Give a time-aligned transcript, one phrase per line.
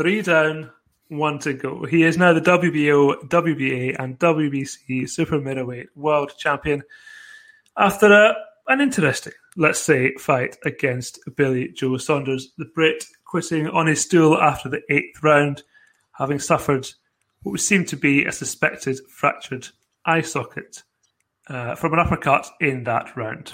[0.00, 0.70] three down,
[1.08, 1.84] one to go.
[1.84, 6.82] He is now the WBO, WBA, and WBC super middleweight world champion
[7.76, 8.34] after a,
[8.68, 12.54] an interesting, let's say, fight against Billy Joe Saunders.
[12.56, 15.64] The Brit quitting on his stool after the eighth round,
[16.12, 16.88] having suffered
[17.42, 19.68] what seemed to be a suspected fractured
[20.06, 20.82] eye socket
[21.48, 23.52] uh, from an uppercut in that round.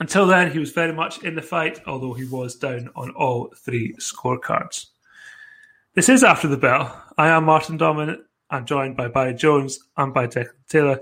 [0.00, 3.54] Until then, he was very much in the fight, although he was down on all
[3.56, 4.86] three scorecards.
[5.92, 7.02] This is After the Bell.
[7.18, 8.16] I am Martin Domin.
[8.48, 11.00] I'm joined by Barry Jones and by Declan Taylor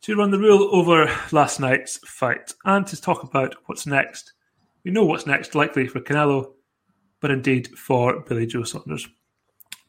[0.00, 4.32] to run the rule over last night's fight and to talk about what's next.
[4.84, 6.52] We know what's next, likely for Canelo,
[7.20, 9.06] but indeed for Billy Joe Saunders.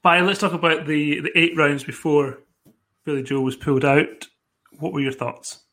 [0.04, 2.40] Barry, let's talk about the, the eight rounds before
[3.06, 4.28] Billy Joe was pulled out.
[4.80, 5.64] What were your thoughts?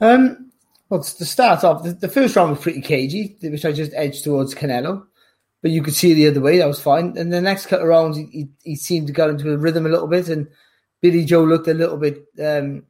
[0.00, 0.52] Um,
[0.88, 4.24] well, to start off, the, the, first round was pretty cagey, which I just edged
[4.24, 5.04] towards Canelo.
[5.64, 7.16] But you could see the other way, that was fine.
[7.16, 9.88] And the next couple of rounds, he, he, seemed to get into a rhythm a
[9.88, 10.48] little bit, and
[11.00, 12.82] Billy Joe looked a little bit um,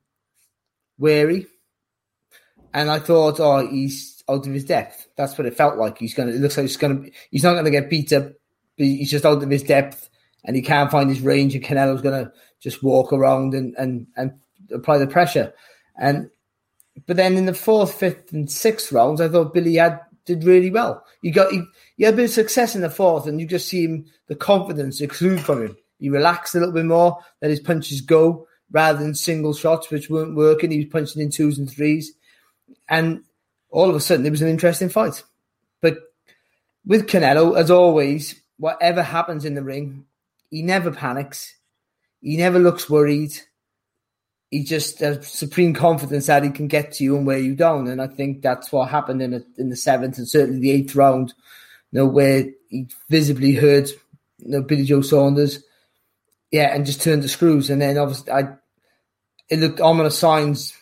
[0.99, 1.47] wary.
[2.73, 5.07] And I thought, oh, he's out of his depth.
[5.17, 5.99] That's what it felt like.
[5.99, 6.33] He's gonna.
[6.33, 7.03] It looks like he's gonna.
[7.31, 8.33] He's not gonna get beat up.
[8.77, 10.11] he's just out of his depth,
[10.45, 11.55] and he can't find his range.
[11.55, 14.33] And Canelo's gonna just walk around and and and
[14.73, 15.55] apply the pressure.
[15.97, 16.29] And
[17.07, 20.71] but then in the fourth, fifth, and sixth rounds, I thought Billy had did really
[20.71, 21.05] well.
[21.23, 21.63] He got he,
[21.97, 24.35] he had a bit of success in the fourth, and you just see him the
[24.35, 25.77] confidence exude from him.
[25.99, 30.11] He relaxed a little bit more, let his punches go rather than single shots which
[30.11, 30.71] weren't working.
[30.71, 32.13] He was punching in twos and threes,
[32.89, 33.23] and
[33.71, 35.23] all of a sudden it was an interesting fight.
[35.81, 35.99] But
[36.87, 40.05] with Canelo, as always, whatever happens in the ring,
[40.51, 41.57] he never panics.
[42.21, 43.33] He never looks worried
[44.55, 47.89] he just has supreme confidence that he can get to you and wear you down.
[47.89, 50.95] And I think that's what happened in a, in the seventh and certainly the eighth
[50.95, 51.35] round,
[51.91, 53.91] you know, where he visibly hurt
[54.39, 55.65] you know, Billy Joe Saunders.
[56.53, 57.69] Yeah, and just turned the screws.
[57.69, 58.51] And then obviously I
[59.51, 60.73] it looked ominous signs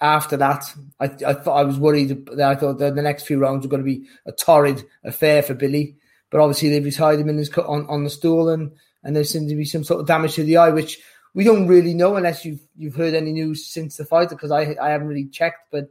[0.00, 0.72] after that.
[1.00, 3.70] I I thought I was worried that I thought that the next few rounds were
[3.70, 5.96] going to be a torrid affair for Billy.
[6.30, 8.70] But obviously they've retired him in his on, on the stool and
[9.02, 11.00] and there seemed to be some sort of damage to the eye, which
[11.34, 14.76] we don't really know unless you've you've heard any news since the fight because I
[14.80, 15.88] I haven't really checked, but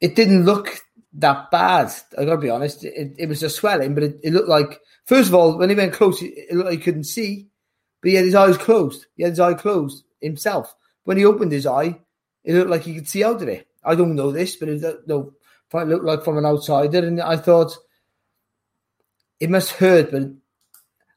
[0.00, 0.78] it didn't look
[1.14, 1.92] that bad.
[2.16, 2.84] I gotta be honest.
[2.84, 5.76] It, it was a swelling, but it, it looked like first of all when he
[5.76, 7.48] went close, it, looked like he couldn't see,
[8.00, 9.06] but he had his eyes closed.
[9.16, 10.74] He had his eye closed himself.
[11.04, 11.98] When he opened his eye,
[12.44, 13.66] it looked like he could see out of it.
[13.84, 15.32] I don't know this, but it, no,
[15.72, 17.76] it looked like from an outsider, and I thought
[19.38, 20.22] it must hurt, but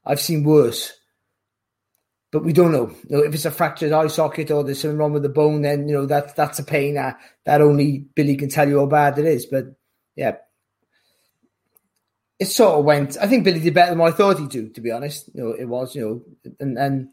[0.04, 0.99] I've seen worse
[2.30, 2.90] but we don't know.
[3.08, 3.22] You know.
[3.22, 5.94] If it's a fractured eye socket or there's something wrong with the bone, then you
[5.94, 9.24] know that that's a pain that, that only Billy can tell you how bad it
[9.24, 9.46] is.
[9.46, 9.74] But
[10.14, 10.36] yeah,
[12.38, 13.16] it sort of went.
[13.20, 14.68] I think Billy did better than I thought he'd do.
[14.68, 17.08] To be honest, you know, it was you know, and and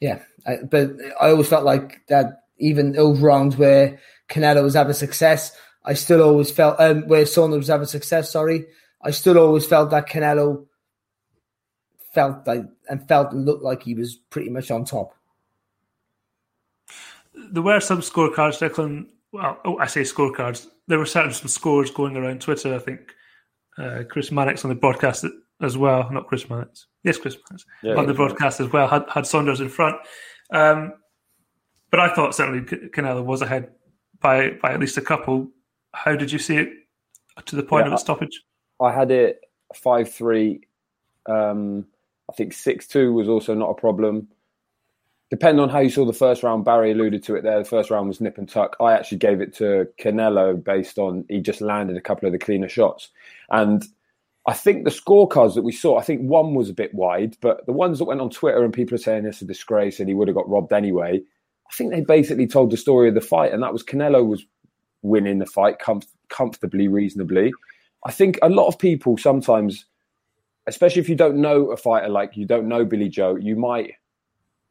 [0.00, 2.36] yeah, I, but I always felt like that.
[2.62, 3.98] Even those rounds where
[4.28, 8.30] Canelo was having success, I still always felt um, where Saunders was having success.
[8.30, 8.66] Sorry,
[9.02, 10.66] I still always felt that Canelo
[12.12, 15.14] felt like and felt and looked like he was pretty much on top.
[17.52, 19.06] There were some scorecards, Declan.
[19.32, 20.66] Well, oh, I say scorecards.
[20.88, 22.74] There were certain some scores going around Twitter.
[22.74, 23.14] I think
[23.78, 25.24] uh, Chris Mannix on the broadcast
[25.60, 26.10] as well.
[26.10, 26.86] Not Chris Mannix.
[27.04, 29.96] Yes, Chris Mannix yeah, on the broadcast as well had, had Saunders in front.
[30.52, 30.94] Um,
[31.90, 33.70] but I thought certainly Canelo was ahead
[34.20, 35.48] by by at least a couple.
[35.92, 36.68] How did you see it
[37.46, 38.42] to the point yeah, of its stoppage?
[38.80, 39.40] I had it
[39.74, 40.62] five three.
[41.26, 41.86] Um,
[42.30, 44.28] I think 6 2 was also not a problem.
[45.30, 47.58] Depending on how you saw the first round, Barry alluded to it there.
[47.58, 48.76] The first round was nip and tuck.
[48.80, 52.38] I actually gave it to Canelo based on he just landed a couple of the
[52.38, 53.08] cleaner shots.
[53.50, 53.84] And
[54.46, 57.66] I think the scorecards that we saw, I think one was a bit wide, but
[57.66, 60.14] the ones that went on Twitter and people are saying it's a disgrace and he
[60.14, 61.20] would have got robbed anyway,
[61.70, 64.44] I think they basically told the story of the fight, and that was Canelo was
[65.02, 67.52] winning the fight com- comfortably, reasonably.
[68.06, 69.84] I think a lot of people sometimes
[70.66, 73.92] especially if you don't know a fighter like you don't know Billy Joe, you might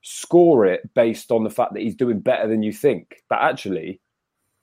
[0.02, 3.24] score it based on the fact that he's doing better than you think.
[3.30, 4.00] But actually,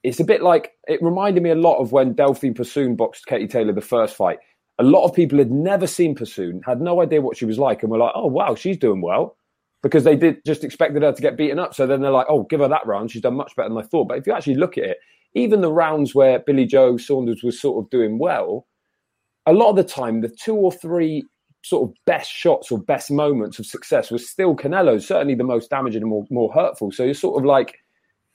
[0.02, 3.48] it's a bit like it reminded me a lot of when Delphine Persoon boxed Katie
[3.48, 4.38] Taylor the first fight.
[4.78, 7.82] A lot of people had never seen Persoon, had no idea what she was like,
[7.82, 9.36] and were like, "Oh wow, she's doing well,"
[9.82, 11.74] because they did just expected her to get beaten up.
[11.74, 13.82] So then they're like, "Oh, give her that round; she's done much better than I
[13.82, 14.98] thought." But if you actually look at it,
[15.34, 18.66] even the rounds where Billy Joe Saunders was sort of doing well,
[19.46, 21.24] a lot of the time, the two or three
[21.62, 25.70] sort of best shots or best moments of success was still Canelo's, certainly the most
[25.70, 26.92] damaging and more, more hurtful.
[26.92, 27.78] So you're sort of like,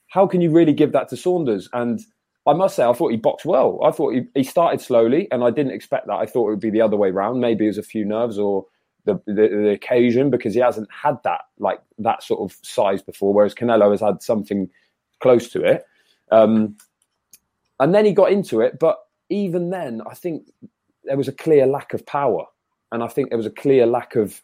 [0.08, 1.70] how can you really give that to Saunders?
[1.72, 2.02] And
[2.46, 3.80] I must say, I thought he boxed well.
[3.84, 6.16] I thought he, he started slowly, and I didn't expect that.
[6.16, 7.40] I thought it would be the other way around.
[7.40, 8.66] Maybe it was a few nerves or
[9.06, 13.34] the, the, the occasion because he hasn't had that like that sort of size before.
[13.34, 14.70] Whereas Canelo has had something
[15.22, 15.86] close to it,
[16.32, 16.76] um,
[17.80, 18.80] and then he got into it.
[18.80, 19.00] But
[19.30, 20.48] even then, I think
[21.04, 22.46] there was a clear lack of power,
[22.92, 24.42] and I think there was a clear lack of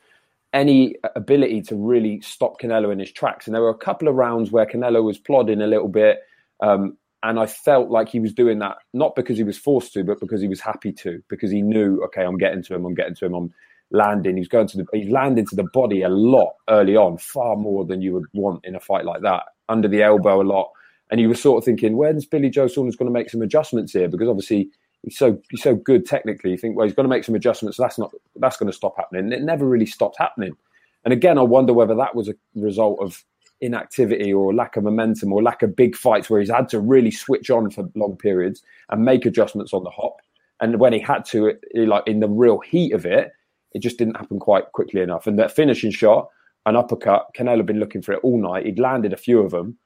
[0.53, 3.45] any ability to really stop Canelo in his tracks.
[3.45, 6.19] And there were a couple of rounds where Canelo was plodding a little bit.
[6.61, 10.03] Um, and I felt like he was doing that not because he was forced to,
[10.03, 12.93] but because he was happy to, because he knew, okay, I'm getting to him, I'm
[12.93, 13.53] getting to him, I'm
[13.91, 14.37] landing.
[14.37, 17.85] He's going to the, he landed to the body a lot early on, far more
[17.85, 20.71] than you would want in a fight like that, under the elbow a lot.
[21.09, 23.93] And you were sort of thinking, when's Billy Joe Saunders going to make some adjustments
[23.93, 24.07] here?
[24.07, 24.69] Because obviously
[25.03, 26.51] he's so he's so good technically.
[26.51, 27.77] You think, well, he's going to make some adjustments.
[27.77, 29.31] That's not that's going to stop happening.
[29.31, 30.55] It never really stopped happening.
[31.03, 33.23] And again, I wonder whether that was a result of
[33.61, 37.11] inactivity or lack of momentum or lack of big fights where he's had to really
[37.11, 40.17] switch on for long periods and make adjustments on the hop.
[40.59, 43.31] And when he had to, it, like in the real heat of it,
[43.73, 45.27] it just didn't happen quite quickly enough.
[45.27, 46.29] And that finishing shot,
[46.65, 48.65] an uppercut, Canelo had been looking for it all night.
[48.65, 49.77] He'd landed a few of them.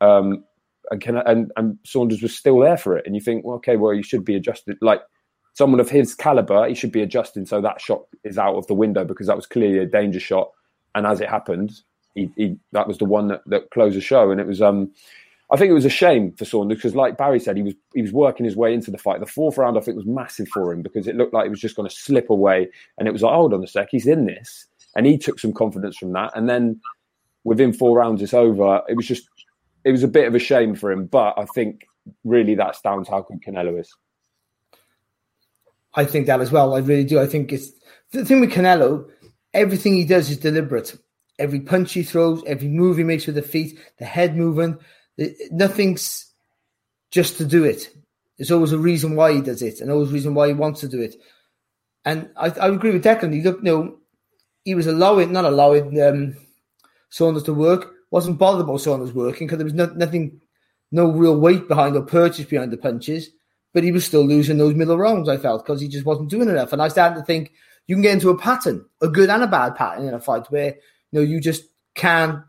[0.00, 0.44] Um,
[0.90, 3.06] and, Can- and, and Saunders was still there for it.
[3.06, 4.76] And you think, well, okay, well, you should be adjusted.
[4.80, 5.02] Like
[5.52, 8.74] someone of his caliber, he should be adjusting so that shot is out of the
[8.74, 10.50] window because that was clearly a danger shot.
[10.94, 11.80] And as it happened,
[12.14, 14.30] he, he that was the one that, that closed the show.
[14.30, 14.90] And it was, um,
[15.52, 18.02] I think it was a shame for Saunders because, like Barry said, he was he
[18.02, 19.20] was working his way into the fight.
[19.20, 21.60] The fourth round, I think, was massive for him because it looked like he was
[21.60, 24.26] just going to slip away, and it was like, hold on a sec, he's in
[24.26, 26.30] this, and he took some confidence from that.
[26.36, 26.80] And then
[27.44, 28.82] within four rounds, it's over.
[28.88, 29.28] It was just,
[29.84, 31.86] it was a bit of a shame for him, but I think
[32.24, 33.94] really that's down to how good Canelo is.
[35.94, 36.74] I think that as well.
[36.74, 37.18] I really do.
[37.18, 37.72] I think it's
[38.12, 39.08] the thing with Canelo.
[39.52, 40.96] Everything he does is deliberate.
[41.38, 44.80] Every punch he throws, every move he makes with the feet, the head movement,
[45.50, 46.32] nothing's
[47.10, 47.88] just to do it.
[48.38, 50.80] There's always a reason why he does it, and always a reason why he wants
[50.80, 51.16] to do it.
[52.04, 53.34] And I, I agree with Declan.
[53.34, 53.98] He looked, you know,
[54.64, 56.36] he was allowing, not allowing um,
[57.10, 57.94] Saunders to work.
[58.10, 60.40] Wasn't bothered about was working because there was no, nothing,
[60.90, 63.30] no real weight behind or purchase behind the punches.
[63.72, 65.28] But he was still losing those middle rounds.
[65.28, 66.72] I felt because he just wasn't doing enough.
[66.72, 67.52] And I started to think
[67.86, 70.50] you can get into a pattern, a good and a bad pattern in a fight
[70.50, 70.74] where
[71.12, 71.64] you know you just
[71.94, 72.42] can,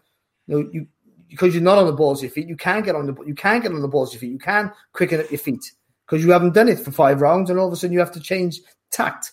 [0.47, 0.87] you know, you
[1.29, 3.35] because you're not on the balls of your feet, you can't get on the you
[3.35, 4.33] can't get on the balls of your feet.
[4.33, 5.63] You can quicken up your feet
[6.05, 8.11] because you haven't done it for five rounds, and all of a sudden you have
[8.13, 8.59] to change
[8.91, 9.31] tact.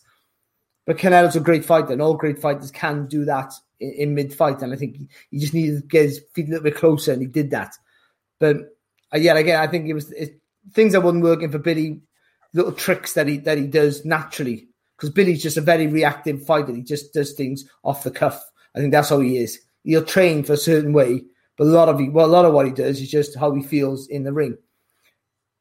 [0.87, 4.35] But Canelo's a great fighter, and all great fighters can do that in, in mid
[4.35, 4.63] fight.
[4.63, 4.97] And I think
[5.31, 7.75] he, just needed to get his feet a little bit closer, and he did that.
[8.39, 8.57] But
[9.13, 10.41] uh, yeah, again, I think it was it,
[10.73, 12.01] things that wasn't working for Billy,
[12.53, 14.69] little tricks that he that he does naturally.
[14.97, 16.75] Because Billy's just a very reactive fighter.
[16.75, 18.45] He just does things off the cuff.
[18.75, 19.61] I think that's how he is.
[19.85, 21.23] He'll train for a certain way,
[21.57, 23.53] but a lot of he, well, a lot of what he does is just how
[23.53, 24.59] he feels in the ring.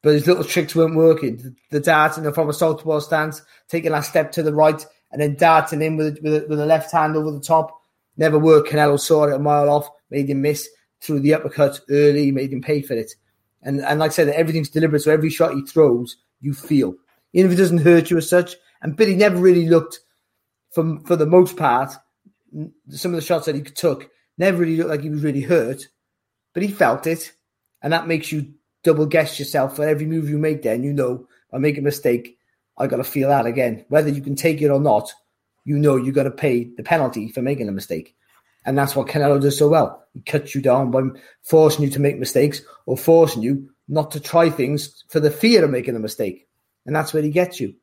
[0.02, 1.38] But his little tricks weren't working.
[1.38, 5.36] The, the darting from a southpaw stance, taking that step to the right, and then
[5.36, 7.77] darting in with with, with a left hand over the top,
[8.18, 8.70] never worked.
[8.70, 10.68] Canelo saw it a mile off, made him miss
[11.02, 13.14] through the uppercut early, made him pay for it.
[13.62, 15.02] And and like I said, everything's deliberate.
[15.02, 16.96] So every shot he throws, you feel,
[17.34, 18.56] even if it doesn't hurt you as such.
[18.82, 20.00] And Billy never really looked,
[20.72, 21.94] for for the most part,
[22.90, 25.88] some of the shots that he took never really looked like he was really hurt,
[26.54, 27.34] but he felt it,
[27.82, 28.54] and that makes you
[28.84, 30.62] double guess yourself for every move you make.
[30.62, 32.38] Then you know I make a mistake,
[32.78, 33.86] I got to feel that again.
[33.90, 35.12] Whether you can take it or not,
[35.68, 38.16] you know you got to pay the penalty for making a mistake,
[38.66, 40.02] and that's what Canelo does so well.
[40.14, 41.02] He cuts you down by
[41.44, 45.66] forcing you to make mistakes or forcing you not to try things for the fear
[45.66, 46.48] of making a mistake,
[46.86, 47.76] and that's where he gets you.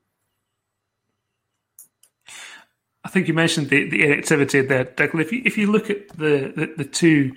[3.04, 5.20] I think you mentioned the, the inactivity there, Declan.
[5.20, 7.32] If you if you look at the, the, the, two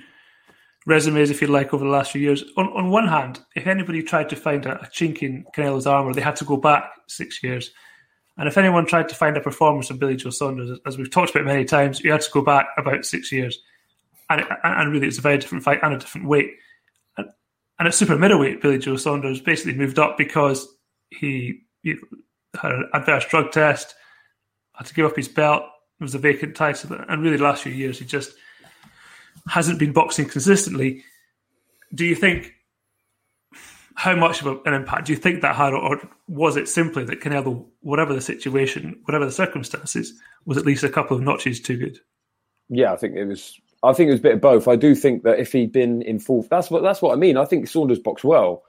[0.86, 4.02] resumes, if you like, over the last few years, on, on one hand, if anybody
[4.02, 7.44] tried to find a, a chink in Canelo's armour, they had to go back six
[7.44, 7.72] years.
[8.38, 11.32] And if anyone tried to find a performance of Billy Joe Saunders, as we've talked
[11.32, 13.58] about many times, you had to go back about six years.
[14.30, 16.52] And, it, and really, it's a very different fight and a different weight.
[17.18, 17.28] And,
[17.80, 20.68] and at super middleweight, Billy Joe Saunders basically moved up because
[21.10, 21.96] he, he
[22.62, 23.96] had an adverse drug test–
[24.78, 25.64] had to give up his belt.
[26.00, 28.34] It was a vacant title, and really, the last few years he just
[29.50, 31.04] hasn't been boxing consistently.
[31.94, 32.54] Do you think
[33.98, 37.20] how much of an impact do you think that had, or was it simply that
[37.20, 40.14] Canelo, whatever the situation, whatever the circumstances,
[40.46, 42.00] was at least a couple of notches too good?
[42.70, 43.60] Yeah, I think it was.
[43.82, 44.68] I think it was a bit of both.
[44.68, 47.38] I do think that if he'd been in full, that's what that's what I mean.
[47.38, 48.62] I think Saunders boxed well,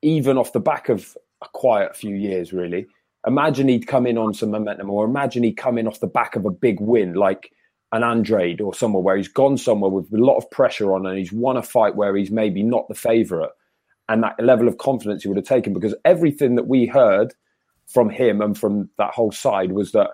[0.00, 2.86] even off the back of a quiet few years, really
[3.26, 6.34] imagine he'd come in on some momentum, or imagine he'd come in off the back
[6.34, 7.52] of a big win, like
[7.92, 11.18] an Andrade or somewhere where he's gone somewhere with a lot of pressure on and
[11.18, 13.50] he's won a fight where he's maybe not the favourite.
[14.08, 17.34] And that level of confidence he would have taken because everything that we heard
[17.86, 20.10] from him and from that whole side was that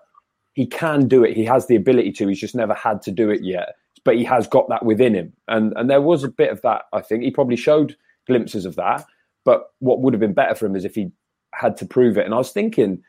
[0.54, 1.36] he can do it.
[1.36, 2.28] He has the ability to.
[2.28, 5.32] He's just never had to do it yet, but he has got that within him.
[5.48, 6.82] And and there was a bit of that.
[6.92, 7.96] I think he probably showed
[8.26, 9.04] glimpses of that.
[9.44, 11.10] But what would have been better for him is if he
[11.54, 12.24] had to prove it.
[12.24, 13.02] And I was thinking,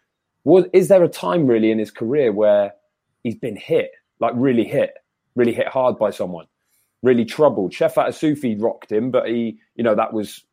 [0.44, 2.74] was is there a time really in his career where
[3.24, 4.96] he's been hit, like really hit,
[5.36, 6.48] really hit hard by someone,
[7.02, 7.72] really troubled?
[7.72, 10.44] Shefat Isufi rocked him, but he, you know, that was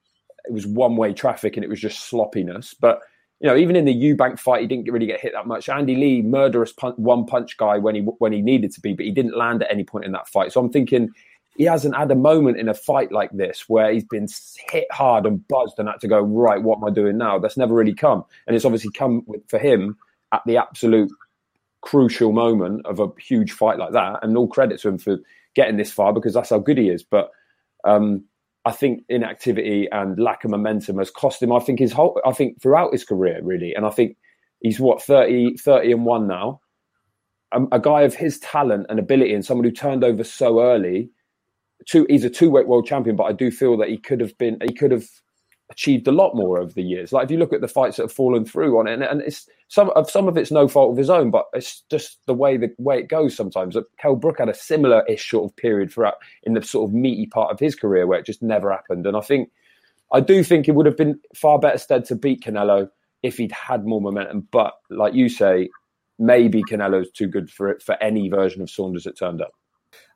[0.44, 2.74] it was one way traffic and it was just sloppiness.
[2.74, 3.00] But
[3.40, 5.68] you know, even in the Eubank fight, he didn't really get hit that much.
[5.68, 9.06] Andy Lee, murderous punch, one punch guy when he when he needed to be, but
[9.06, 10.52] he didn't land at any point in that fight.
[10.52, 11.10] So I'm thinking
[11.56, 14.28] he hasn't had a moment in a fight like this where he's been
[14.70, 16.62] hit hard and buzzed and had to go right.
[16.62, 17.38] What am I doing now?
[17.38, 19.96] That's never really come, and it's obviously come with, for him
[20.32, 21.10] at the absolute
[21.80, 24.22] crucial moment of a huge fight like that.
[24.22, 25.18] And all credit to him for
[25.54, 27.02] getting this far because that's how good he is.
[27.02, 27.30] But
[27.84, 28.24] um,
[28.64, 31.52] I think inactivity and lack of momentum has cost him.
[31.52, 33.74] I think his whole, I think throughout his career, really.
[33.74, 34.16] And I think
[34.60, 36.60] he's what 30, 30 and one now.
[37.52, 41.10] A, a guy of his talent and ability, and someone who turned over so early.
[41.88, 44.36] Two, he's a two weight world champion, but I do feel that he could have
[44.36, 45.06] been, he could have
[45.70, 47.12] achieved a lot more over the years.
[47.12, 49.22] Like if you look at the fights that have fallen through on it, and, and
[49.22, 52.34] it's some of some of it's no fault of his own, but it's just the
[52.34, 53.76] way the way it goes sometimes.
[53.98, 57.26] Kell Brook had a similar ish sort of period throughout in the sort of meaty
[57.26, 59.06] part of his career where it just never happened.
[59.06, 59.50] And I think
[60.12, 62.88] I do think it would have been far better stead to beat Canelo
[63.22, 64.48] if he'd had more momentum.
[64.50, 65.68] But like you say,
[66.18, 69.52] maybe Canelo's too good for it for any version of Saunders that turned up.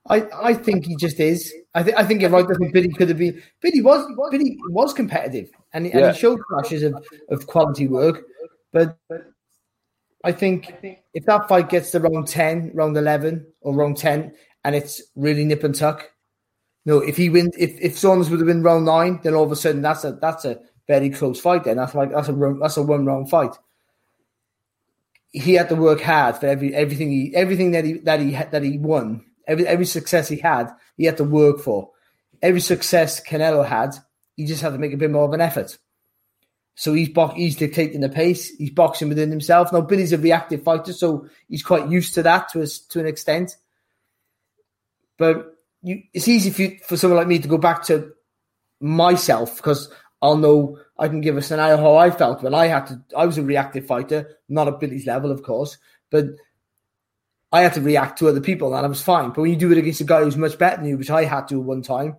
[0.09, 1.53] I, I think he just is.
[1.75, 2.45] I think I think you're right.
[2.45, 3.43] I think Billy could have been.
[3.61, 6.13] Billy was Billy was competitive, and, and yeah.
[6.13, 6.95] he showed flashes of,
[7.31, 8.23] of quality work.
[8.71, 8.99] But
[10.23, 10.75] I think
[11.15, 15.45] if that fight gets to round ten, round eleven, or round ten, and it's really
[15.45, 16.11] nip and tuck,
[16.85, 16.99] no.
[16.99, 19.57] If he wins, if if Saunders would have been round nine, then all of a
[19.57, 21.65] sudden that's a that's a very close fight.
[21.65, 23.57] Then that's like that's a that's a one round fight.
[25.31, 28.63] He had to work hard for every everything he everything that he that he that
[28.63, 31.91] he won Every every success he had, he had to work for.
[32.43, 33.95] Every success Canelo had,
[34.37, 35.79] he just had to make a bit more of an effort.
[36.75, 38.49] So he's bo- he's dictating the pace.
[38.57, 39.73] He's boxing within himself.
[39.73, 43.07] Now Billy's a reactive fighter, so he's quite used to that to a, to an
[43.07, 43.57] extent.
[45.17, 48.13] But you, it's easy for you, for someone like me to go back to
[48.81, 52.87] myself because I'll know I can give a scenario how I felt when I had
[52.87, 53.01] to.
[53.17, 55.79] I was a reactive fighter, not at Billy's level, of course,
[56.11, 56.27] but
[57.55, 59.29] I had to react to other people and I was fine.
[59.29, 61.23] But when you do it against a guy who's much better than you, which I
[61.23, 62.17] had to one time,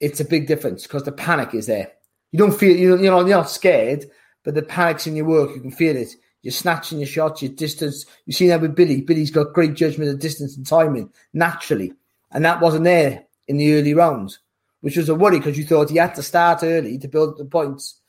[0.00, 1.92] it's a big difference because the panic is there.
[2.32, 4.06] You don't feel you know you're not scared,
[4.42, 5.54] but the panic's in your work.
[5.54, 6.14] You can feel it.
[6.40, 8.06] You're snatching your shots, your distance.
[8.24, 9.02] You've seen that with Billy.
[9.02, 11.92] Billy's got great judgment of distance and timing naturally,
[12.30, 14.38] and that wasn't there in the early rounds,
[14.80, 17.44] which was a worry because you thought he had to start early to build the
[17.44, 18.00] points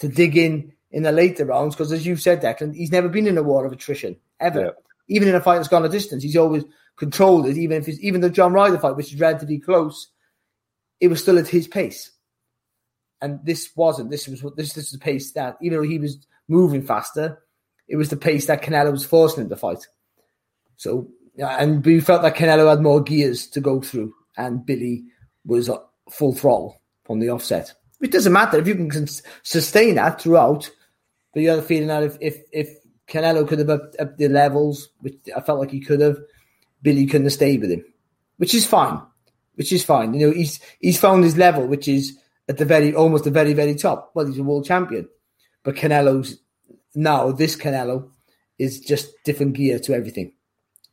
[0.00, 1.74] to dig in in the later rounds.
[1.74, 4.60] Because as you said, Declan, he's never been in a war of attrition ever.
[4.60, 4.70] Yeah
[5.08, 6.64] even in a fight that's gone a distance, he's always
[6.96, 7.56] controlled it.
[7.56, 10.08] Even if it's, even the John Ryder fight, which is relatively close,
[11.00, 12.10] it was still at his pace.
[13.20, 14.10] And this wasn't.
[14.10, 16.18] This was this this is the pace that even though he was
[16.48, 17.38] moving faster,
[17.88, 19.86] it was the pace that Canelo was forcing him to fight.
[20.76, 25.04] So and we felt that Canelo had more gears to go through, and Billy
[25.44, 25.70] was
[26.10, 27.72] full throttle from the offset.
[28.00, 29.06] It doesn't matter if you can
[29.42, 30.70] sustain that throughout.
[31.32, 32.68] But you have the feeling that if if if
[33.12, 36.18] Canelo could have upped, upped the levels, which I felt like he could have.
[36.82, 37.84] Billy couldn't have stayed with him,
[38.38, 39.00] which is fine.
[39.54, 40.14] Which is fine.
[40.14, 43.52] You know, he's he's found his level, which is at the very almost the very
[43.52, 44.12] very top.
[44.14, 45.08] Well, he's a world champion,
[45.62, 46.38] but Canelo's
[46.94, 48.10] now this Canelo
[48.58, 50.32] is just different gear to everything,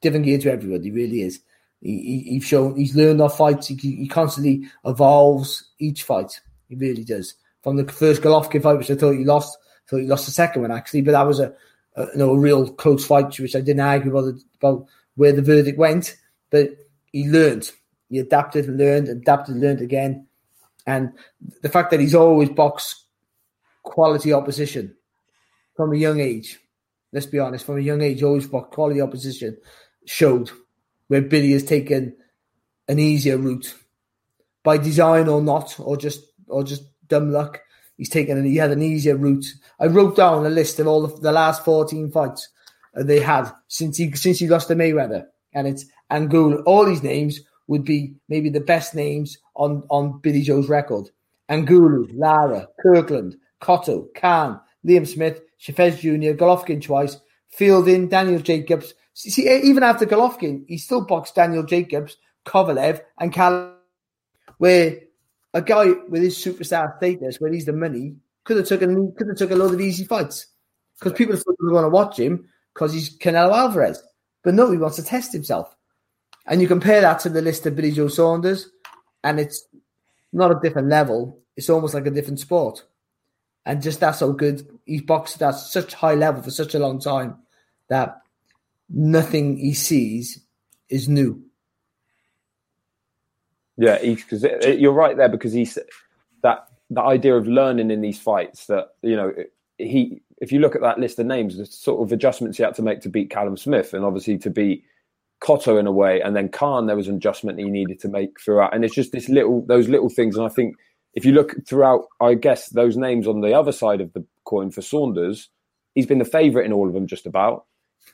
[0.01, 0.83] different gear to everybody.
[0.83, 1.39] He really is.
[1.81, 3.67] He, he, he's shown he's learned off fights.
[3.67, 6.41] He, he constantly evolves each fight.
[6.67, 7.35] He really does.
[7.63, 10.31] From the first Golovkin fight, which I thought he lost, I thought he lost the
[10.33, 11.55] second one actually, but that was a
[11.99, 15.41] uh, you know, a real close fight, which I didn't argue about, about where the
[15.41, 16.15] verdict went.
[16.49, 16.69] But
[17.11, 17.71] he learned,
[18.09, 20.27] he adapted and learned, adapted and learned again.
[20.87, 21.11] And
[21.61, 23.03] the fact that he's always boxed
[23.83, 24.95] quality opposition
[25.75, 26.57] from a young age,
[27.11, 29.57] let's be honest, from a young age, always boxed quality opposition,
[30.05, 30.49] showed
[31.07, 32.15] where Billy has taken
[32.87, 33.75] an easier route
[34.63, 37.61] by design or not, or just or just dumb luck
[37.99, 39.45] he's taken he had an easier route.
[39.79, 42.49] I wrote down a list of all the, the last fourteen fights
[42.95, 46.63] they had since he since he lost to Mayweather, and it's Angulo.
[46.63, 51.09] All these names would be maybe the best names on on Billy Joe's record.
[51.49, 57.17] Angulo, Lara, Kirkland, Cotto, Khan, Liam Smith, Chavez Jr., Golovkin twice,
[57.49, 58.93] Fielding, Daniel Jacobs.
[59.13, 63.75] See, even after Golovkin, he still boxed Daniel Jacobs, Kovalev, and Cal,
[64.59, 64.99] where
[65.53, 69.37] a guy with his superstar status, where he's the money, could have taken could have
[69.37, 70.47] took a load of easy fights
[70.97, 74.01] because people were going to watch him because he's Canelo Alvarez,
[74.43, 75.75] but no, he wants to test himself.
[76.45, 78.69] And you compare that to the list of Billy Joe Saunders,
[79.23, 79.67] and it's
[80.33, 81.39] not a different level.
[81.55, 82.83] It's almost like a different sport.
[83.65, 84.67] And just that's so good.
[84.85, 87.37] He's boxed at such high level for such a long time
[87.89, 88.21] that
[88.89, 90.39] nothing he sees
[90.89, 91.43] is new.
[93.79, 94.43] Yeah, because
[94.77, 95.77] you're right there because he's
[96.43, 99.33] that the idea of learning in these fights that you know
[99.77, 102.75] he if you look at that list of names, the sort of adjustments he had
[102.75, 104.83] to make to beat Callum Smith and obviously to beat
[105.41, 108.39] Cotto in a way, and then Khan there was an adjustment he needed to make
[108.41, 110.75] throughout, and it's just this little those little things, and I think
[111.13, 114.71] if you look throughout, I guess those names on the other side of the coin
[114.71, 115.50] for Saunders,
[115.95, 117.65] he's been the favourite in all of them just about.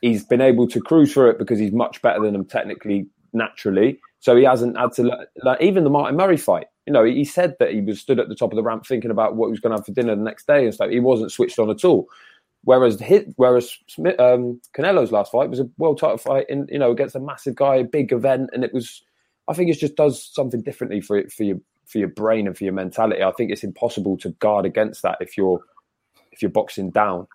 [0.02, 4.00] He's been able to cruise through it because he's much better than them technically, naturally.
[4.26, 7.54] So he hasn't had to like, Even the Martin Murray fight, you know, he said
[7.60, 9.60] that he was stood at the top of the ramp thinking about what he was
[9.60, 10.90] going to have for dinner the next day and stuff.
[10.90, 12.08] He wasn't switched on at all.
[12.64, 13.00] Whereas
[13.36, 17.16] whereas Smith, um, Canelo's last fight was a world title fight in you know against
[17.16, 19.04] a massive guy, big event, and it was.
[19.48, 22.58] I think it just does something differently for it for your for your brain and
[22.58, 23.22] for your mentality.
[23.22, 25.60] I think it's impossible to guard against that if you're
[26.32, 27.28] if you're boxing down.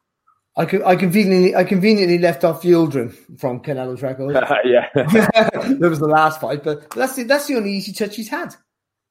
[0.56, 4.34] I, I conveniently I conveniently left off Yildirim from Canelo's record.
[4.64, 8.28] yeah, that was the last fight, but, that's the, that's the only easy touch he's
[8.28, 8.54] had.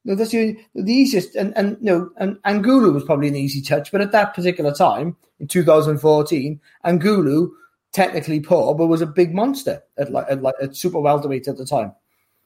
[0.04, 3.90] No, that's the, the easiest, and and know, and Angulo was probably an easy touch,
[3.90, 7.50] but at that particular time in 2014, Angulo
[7.92, 11.56] technically poor, but was a big monster at like at, like at super welterweight at
[11.56, 11.92] the time.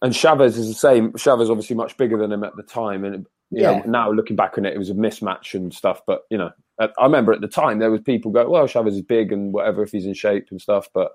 [0.02, 1.16] And Chavez is the same.
[1.16, 3.78] Chavez obviously much bigger than him at the time, and yeah.
[3.78, 6.02] Know, now looking back on it, it was a mismatch and stuff.
[6.06, 9.02] But you know, I remember at the time there was people go, "Well, Chavez is
[9.02, 11.12] big and whatever if he's in shape and stuff." But,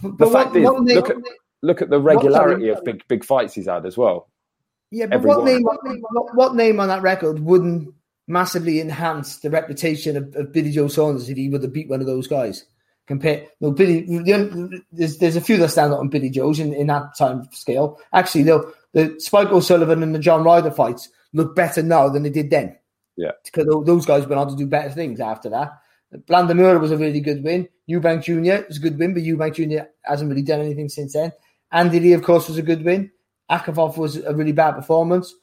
[0.00, 1.16] but the fact is, look, at,
[1.62, 4.28] look at the regularity of big big fights he's had as well.
[4.92, 7.94] Yeah, but what name, what, what, name on that record wouldn't
[8.28, 12.00] massively enhance the reputation of, of, Billy Joe Saunders if he would have beat one
[12.00, 12.66] of those guys?
[13.06, 14.02] Compare, no, Billy.
[14.92, 17.98] There's, there's a few that stand out on Billy Joe's in, in that time scale.
[18.12, 22.30] Actually, though, the Spike O'Sullivan and the John Ryder fights look better now than they
[22.30, 22.76] did then.
[23.16, 25.78] Yeah, because those guys went on to do better things after that.
[26.28, 27.68] Blandamura was a really good win.
[27.88, 28.66] Eubank Jr.
[28.68, 29.86] was a good win, but Eubank Jr.
[30.02, 31.32] hasn't really done anything since then.
[31.70, 33.10] Andy Lee, of course, was a good win.
[33.50, 35.34] Akavov was a really bad performance.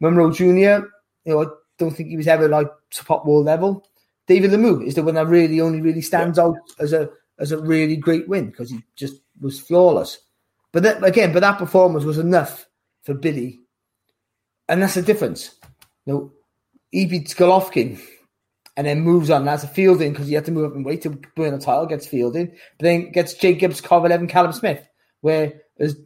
[0.00, 0.90] Monroe Jr., you
[1.26, 1.46] know, I
[1.78, 3.86] don't think he was ever like top world level.
[4.26, 6.44] David Lemieux is the one that really only really stands yeah.
[6.44, 10.18] out as a as a really great win because he just was flawless.
[10.72, 12.66] But that, again, but that performance was enough
[13.02, 13.60] for Billy,
[14.68, 15.56] and that's the difference.
[16.06, 16.32] You know,
[16.92, 18.00] he beats Golovkin
[18.76, 19.44] and then moves on.
[19.44, 21.86] That's a fielding because he had to move up and wait to win a title,
[21.86, 24.86] gets fielding, but then gets Jacobs, Kovalev, and Callum Smith,
[25.20, 25.96] where as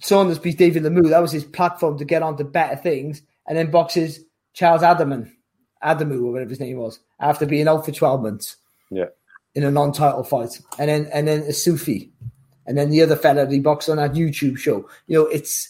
[0.00, 1.08] Saunders beat David Lemieux.
[1.08, 4.20] That was his platform to get on to better things, and then boxes
[4.54, 5.30] Charles Adaman,
[5.82, 8.56] Adamu or whatever his name was, after being out for twelve months.
[8.90, 9.06] Yeah,
[9.54, 12.10] in a non-title fight, and then and then Isufi,
[12.66, 14.88] and then the other fella that he boxed on that YouTube show.
[15.08, 15.68] You know, it's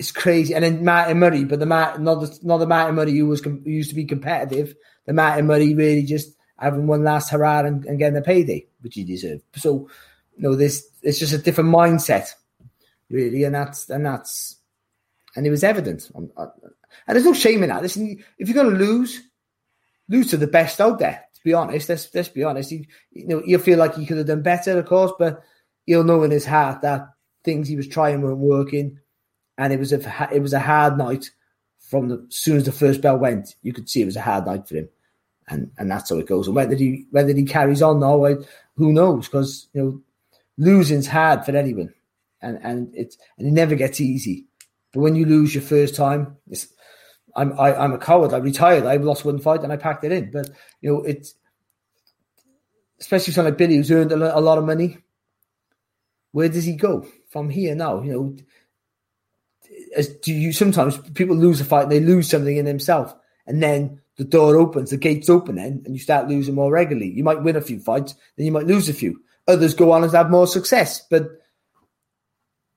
[0.00, 0.54] it's crazy.
[0.54, 3.42] And then Martin Murray, but the Matt, not the not the Martin Murray who was
[3.42, 4.74] who used to be competitive.
[5.04, 8.94] The Martin Murray really just having one last hurrah and, and getting a payday, which
[8.94, 9.42] he deserved.
[9.56, 9.90] So,
[10.36, 12.30] you know, this it's just a different mindset
[13.10, 14.56] really, and that's and that's
[15.36, 16.10] and it was evident.
[16.14, 16.30] and
[17.06, 17.82] there's no shame in that.
[17.82, 19.20] Listen, if you're going to lose,
[20.08, 21.22] lose to the best out there.
[21.34, 22.72] To be honest, let's let's be honest.
[22.72, 25.42] you know, you'll feel like you could have done better, of course, but
[25.84, 27.06] you'll know in his heart that
[27.44, 28.98] things he was trying weren't working,
[29.60, 31.30] and it was a it was a hard night.
[31.78, 34.46] From the soon as the first bell went, you could see it was a hard
[34.46, 34.88] night for him,
[35.48, 36.46] and and that's how it goes.
[36.46, 38.24] And whether he whether he carries on now,
[38.76, 39.26] who knows?
[39.26, 40.00] Because you know,
[40.56, 41.92] losing's hard for anyone
[42.42, 44.46] and and it's and it never gets easy.
[44.92, 46.68] But when you lose your first time, it's,
[47.36, 48.32] I'm I, am i am a coward.
[48.32, 48.86] I retired.
[48.86, 50.30] I lost one fight and I packed it in.
[50.30, 51.34] But you know, it's
[52.98, 54.98] especially someone like Billy who's earned a lot of money.
[56.32, 58.02] Where does he go from here now?
[58.02, 58.36] You know,
[59.96, 63.12] as do you sometimes people lose a fight they lose something in themselves,
[63.46, 67.10] and then the door opens, the gates open, then, and you start losing more regularly.
[67.10, 69.22] You might win a few fights, then you might lose a few.
[69.48, 71.40] Others go on and have more success, but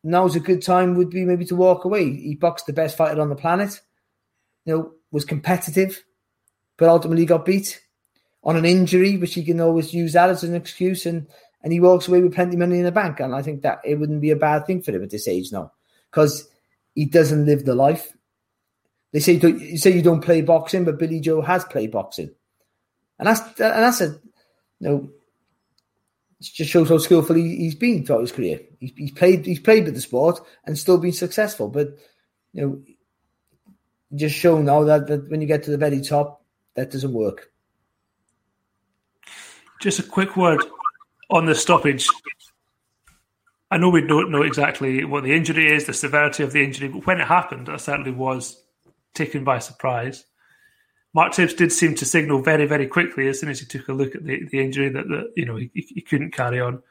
[0.04, 2.10] now's a good time would be maybe to walk away.
[2.16, 3.82] He boxed the best fighter on the planet,
[4.66, 6.04] you know, was competitive,
[6.78, 7.82] but ultimately got beat
[8.44, 11.28] on an injury, which he can always use that as an excuse, and
[11.62, 13.20] and he walks away with plenty of money in the bank.
[13.20, 15.52] And I think that it wouldn't be a bad thing for him at this age
[15.52, 15.72] now,
[16.10, 16.48] because
[16.96, 18.14] he doesn't live the life.
[19.12, 22.32] They say you say you don't play boxing, but Billy Joe has played boxing,
[23.20, 24.08] and that's and that's a
[24.80, 25.10] you know
[26.40, 28.60] it just shows how skillful he, has been throughout his career.
[28.80, 31.70] He's, he's, played he's played with the sport and still been successful.
[31.70, 31.98] But
[32.54, 32.82] you know,
[34.16, 36.44] just show now that, that when you get to the very top,
[36.76, 37.52] that doesn't work.
[39.80, 40.64] Just a quick word
[41.30, 42.08] on the stoppage.
[43.74, 46.90] I know we don't know exactly what the injury is, the severity of the injury,
[46.90, 48.64] but when it happened, I certainly was
[49.16, 50.26] taken by surprise.
[51.16, 53.94] Mark Tibbs did seem to signal very, very quickly as soon as he took a
[53.94, 56.84] look at the, the injury that, that you know he, he couldn't carry on.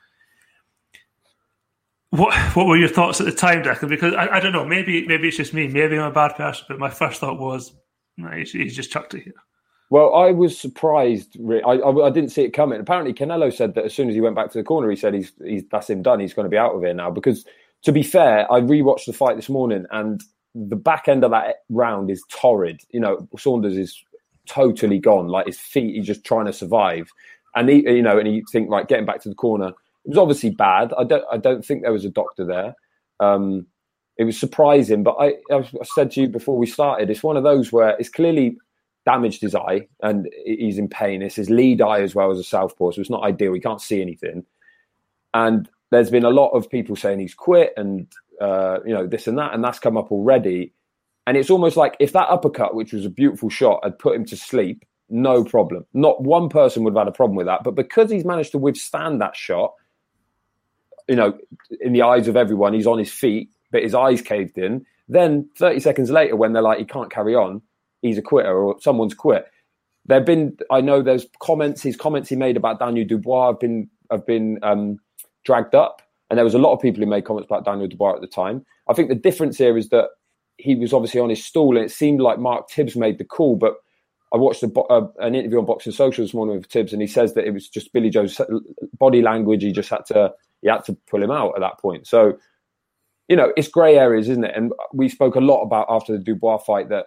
[2.11, 3.89] What what were your thoughts at the time, Declan?
[3.89, 6.65] Because I, I don't know, maybe maybe it's just me, maybe I'm a bad person,
[6.69, 7.73] but my first thought was,
[8.17, 9.35] no, he's, he's just chucked it here.
[9.93, 11.37] Well, I was surprised.
[11.39, 12.81] I, I, I, didn't see it coming.
[12.81, 15.13] Apparently, Canelo said that as soon as he went back to the corner, he said
[15.13, 16.19] he's, he's that's him done.
[16.19, 17.11] He's going to be out of here now.
[17.11, 17.45] Because
[17.83, 20.23] to be fair, I rewatched the fight this morning, and
[20.55, 22.81] the back end of that round is torrid.
[22.93, 24.03] You know, Saunders is
[24.47, 25.29] totally gone.
[25.29, 27.11] Like his feet, he's just trying to survive.
[27.55, 29.69] And he, you know, and you think like getting back to the corner.
[30.07, 30.95] It was obviously bad.
[30.97, 32.75] I don't, I don't think there was a doctor there.
[33.21, 33.67] Um,
[34.17, 37.43] it was surprising, but I, I said to you before we started, it's one of
[37.45, 38.57] those where it's clearly
[39.05, 41.23] damaged his eye and he's in pain.
[41.23, 43.53] It's his lead eye as well as a southpaw, so it's not ideal.
[43.55, 44.45] He can't see anything.
[45.35, 48.11] And there's been a lot of people saying he's quit and
[48.41, 50.73] uh, you know this and that, and that's come up already.
[51.27, 54.25] And it's almost like if that uppercut, which was a beautiful shot, had put him
[54.27, 55.87] to sleep, no problem.
[55.93, 57.63] Not one person would have had a problem with that.
[57.63, 59.75] But because he's managed to withstand that shot,
[61.09, 61.39] you know,
[61.81, 64.85] in the eyes of everyone, he's on his feet, but his eyes caved in.
[65.09, 67.61] Then 30 seconds later, when they're like, he can't carry on,
[68.03, 69.47] he's a quitter or someone's quit.
[70.05, 73.89] There've been, I know there's comments, his comments he made about Daniel Dubois have been,
[74.11, 74.99] have been um,
[75.45, 76.03] dragged up.
[76.29, 78.27] And there was a lot of people who made comments about Daniel Dubois at the
[78.27, 78.65] time.
[78.89, 80.09] I think the difference here is that
[80.57, 83.57] he was obviously on his stool, and it seemed like Mark Tibbs made the call.
[83.57, 83.75] But
[84.33, 87.09] I watched a, uh, an interview on Boxing Social this morning with Tibbs, and he
[87.09, 88.41] says that it was just Billy Joe's
[88.99, 89.63] body language.
[89.63, 92.07] He just had to he had to pull him out at that point.
[92.07, 92.39] So,
[93.29, 94.57] you know, it's grey areas, isn't it?
[94.57, 97.07] And we spoke a lot about after the Dubois fight that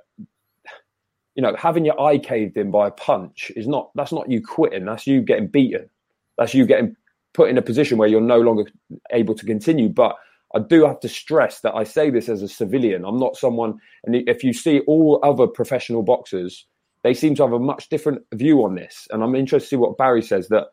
[1.35, 4.41] you know having your eye caved in by a punch is not that's not you
[4.41, 4.85] quitting.
[4.85, 5.89] That's you getting beaten.
[6.37, 6.95] That's you getting
[7.33, 8.65] put in a position where you're no longer
[9.11, 9.89] able to continue.
[9.89, 10.15] But
[10.55, 13.03] I do have to stress that I say this as a civilian.
[13.03, 16.65] I'm not someone, and if you see all other professional boxers,
[17.03, 19.07] they seem to have a much different view on this.
[19.11, 20.67] And I'm interested to see what Barry says that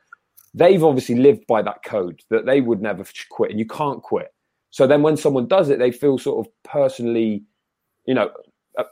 [0.55, 4.33] they've obviously lived by that code that they would never quit, and you can't quit.
[4.71, 7.43] So then when someone does it, they feel sort of personally,
[8.07, 8.31] you know,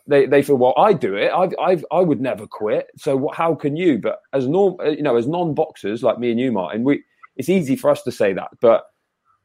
[0.07, 3.55] they, they feel well I do it I I I would never quit so how
[3.55, 6.53] can you but as norm uh, you know as non boxers like me and you
[6.53, 7.03] Martin we
[7.37, 8.85] it's easy for us to say that but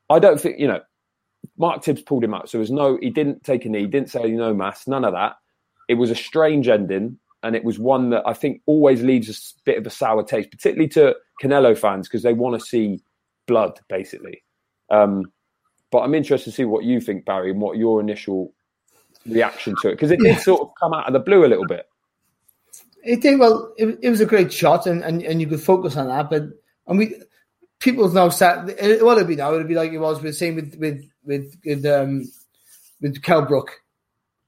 [0.09, 0.81] I don't think you know
[1.57, 2.49] Mark Tibbs pulled him out.
[2.49, 5.13] So there was no, he didn't take a knee, didn't say no mass, none of
[5.13, 5.35] that.
[5.87, 7.19] It was a strange ending.
[7.43, 10.49] And it was one that I think always leaves a bit of a sour taste,
[10.49, 13.03] particularly to Canelo fans, because they want to see
[13.45, 14.43] blood, basically.
[14.89, 15.31] Um,
[15.91, 18.51] but I'm interested to see what you think, Barry, and what your initial
[19.25, 21.65] reaction to it, because it did sort of come out of the blue a little
[21.65, 21.88] bit.
[23.03, 23.39] It did.
[23.39, 26.29] Well, it, it was a great shot, and, and, and you could focus on that.
[26.29, 26.43] But
[26.88, 27.15] and we
[27.79, 28.65] people's now sat.
[29.03, 29.53] What it'd be now?
[29.53, 32.23] It'd be like it was with the same with with with with um
[33.01, 33.81] with Kell Brook.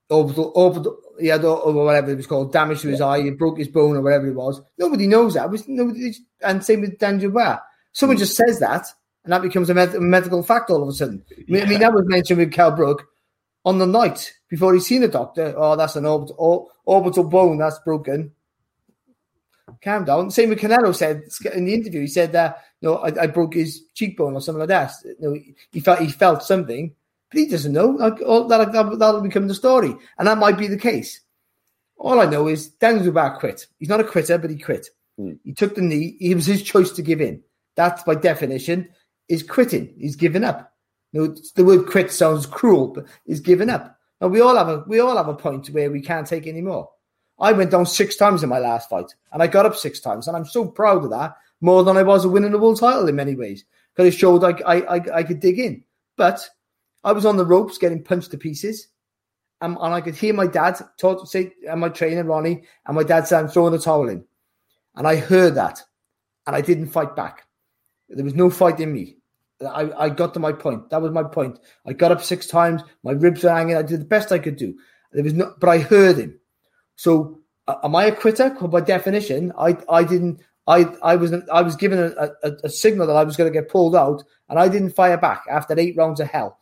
[0.09, 3.57] Orbital, orbital, he had or whatever it was called, damage to his eye, he broke
[3.57, 4.61] his bone or whatever it was.
[4.77, 5.45] Nobody knows that.
[5.45, 7.59] It was nobody, and same with Dan Dubois.
[7.91, 8.21] Someone mm.
[8.21, 8.85] just says that,
[9.25, 11.25] and that becomes a, med- a, medical fact all of a sudden.
[11.47, 11.63] Yeah.
[11.63, 13.05] I mean, that was mentioned with Kell Brook
[13.65, 15.53] on the night before he's seen a doctor.
[15.57, 18.31] Oh, that's an orbital, orbital bone that's broken.
[19.83, 20.31] Calm down.
[20.31, 22.01] Same with Canelo said in the interview.
[22.01, 24.91] He said that you know, I, I, broke his cheekbone or something like that.
[25.03, 25.39] You know,
[25.71, 26.95] he felt he felt something,
[27.29, 27.87] but he doesn't know.
[27.87, 31.21] Like, that, that, that'll become the story, and that might be the case.
[31.97, 33.65] All I know is Daniel Dubois quit.
[33.79, 34.87] He's not a quitter, but he quit.
[35.19, 35.39] Mm.
[35.43, 36.15] He took the knee.
[36.19, 37.41] It was his choice to give in.
[37.75, 38.89] That, by definition,
[39.27, 39.93] is quitting.
[39.97, 40.73] He's given up.
[41.11, 43.96] You know, the word quit sounds cruel, but he's given up.
[44.19, 46.61] Now we all have a we all have a point where we can't take any
[46.61, 46.89] more.
[47.39, 50.27] I went down six times in my last fight, and I got up six times,
[50.27, 53.07] and I'm so proud of that more than I was of winning the world title
[53.07, 55.83] in many ways because it showed I, I, I, I, could dig in.
[56.17, 56.47] But
[57.03, 58.87] I was on the ropes getting punched to pieces.
[59.59, 63.03] And, and I could hear my dad talk, say, and my trainer, Ronnie, and my
[63.03, 64.23] dad saying, I'm throwing the towel in.
[64.95, 65.81] And I heard that.
[66.45, 67.47] And I didn't fight back.
[68.07, 69.17] There was no fight in me.
[69.61, 70.89] I, I got to my point.
[70.89, 71.59] That was my point.
[71.85, 72.81] I got up six times.
[73.03, 73.75] My ribs were hanging.
[73.75, 74.75] I did the best I could do.
[75.11, 76.39] There was no, but I heard him.
[76.95, 78.49] So, uh, am I a quitter?
[78.49, 83.07] By definition, I I didn't I, I was I was given a, a, a signal
[83.07, 85.95] that I was going to get pulled out, and I didn't fire back after eight
[85.95, 86.59] rounds of hell.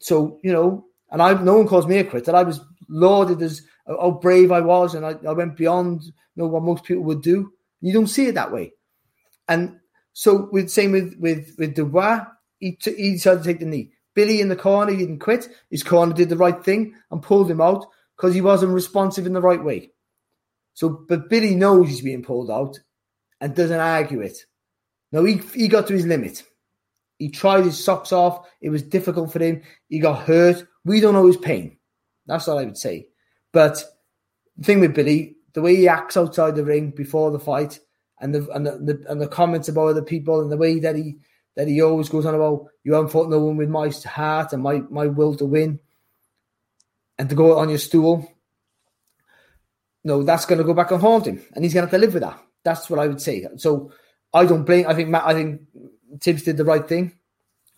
[0.00, 2.34] So you know, and I no one calls me a quitter.
[2.34, 6.48] I was lauded as how brave I was, and I, I went beyond you know
[6.48, 7.52] what most people would do.
[7.80, 8.72] You don't see it that way,
[9.48, 9.78] and
[10.18, 12.24] so with same with with with Dubois,
[12.58, 13.92] he t- he decided to take the knee.
[14.14, 15.46] Billy in the corner, he didn't quit.
[15.68, 17.84] His corner did the right thing and pulled him out.
[18.16, 19.90] because he wasn't responsive in the right way.
[20.72, 22.80] So, but Billy knows he's being pulled out
[23.42, 24.38] and doesn't argue it.
[25.12, 26.42] No, he, he got to his limit.
[27.18, 28.48] He tried his socks off.
[28.62, 29.62] It was difficult for him.
[29.90, 30.66] He got hurt.
[30.86, 31.76] We don't know his pain.
[32.24, 33.08] That's all I would say.
[33.52, 33.84] But
[34.56, 37.80] the thing with Billy, the way he acts outside the ring before the fight,
[38.20, 41.16] and the and the, and the comments about other people, and the way that he
[41.56, 44.62] that he always goes on about you haven't fought no one with my heart and
[44.62, 45.80] my my will to win,
[47.18, 48.30] and to go on your stool.
[50.04, 52.04] No, that's going to go back and haunt him, and he's going to have to
[52.04, 52.40] live with that.
[52.62, 53.46] That's what I would say.
[53.56, 53.92] So
[54.32, 54.86] I don't blame.
[54.86, 55.26] I think Matt.
[55.26, 55.62] I think
[56.20, 57.12] Tibbs did the right thing.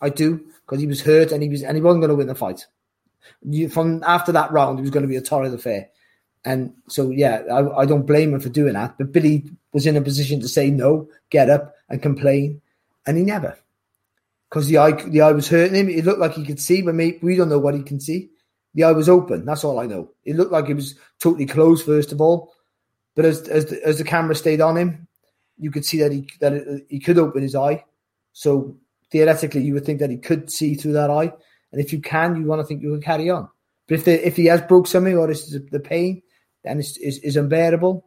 [0.01, 2.27] I do because he was hurt and he was and he wasn't going to win
[2.27, 2.65] the fight.
[3.41, 5.89] You, from after that round, it was going to be a torrid affair.
[6.45, 8.97] And so, yeah, I, I, don't blame him for doing that.
[8.97, 12.61] But Billy was in a position to say no, get up and complain,
[13.05, 13.57] and he never.
[14.49, 15.89] Because the eye, the eye was hurting him.
[15.89, 18.29] It looked like he could see, but maybe, we don't know what he can see.
[18.73, 19.45] The eye was open.
[19.45, 20.11] That's all I know.
[20.23, 22.53] It looked like it was totally closed, first of all.
[23.15, 25.07] But as as the, as the camera stayed on him,
[25.57, 27.83] you could see that he that it, he could open his eye.
[28.31, 28.77] So
[29.11, 31.33] theoretically, you would think that he could see through that eye.
[31.71, 33.49] And if you can, you want to think you can carry on.
[33.87, 36.21] But if the, if he has broke something or this is the pain,
[36.69, 38.05] then it's, it's, it's unbearable.